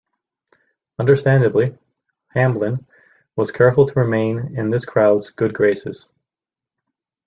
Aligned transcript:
Understandably, 0.97 1.77
Hamblin 2.29 2.87
was 3.35 3.51
careful 3.51 3.85
to 3.85 3.93
remain 3.99 4.57
in 4.57 4.71
this 4.71 4.83
crowd's 4.83 5.29
good 5.29 5.53
graces. 5.53 6.07